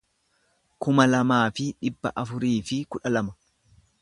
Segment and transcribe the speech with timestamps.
[0.85, 3.39] kuma lamaa fi dhibba afurii fi kudha lama